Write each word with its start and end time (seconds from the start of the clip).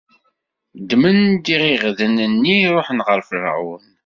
Ddmen-d 0.79 1.45
iɣiɣden-nni, 1.55 2.57
ṛuḥen 2.75 2.99
ɣer 3.07 3.19
Ferɛun. 3.29 3.85